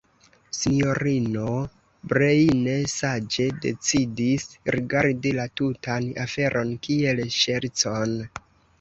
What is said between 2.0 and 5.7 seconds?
Breine saĝe decidis rigardi la